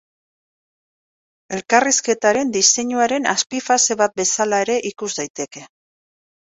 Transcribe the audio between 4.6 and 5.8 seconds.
ere ikus daiteke.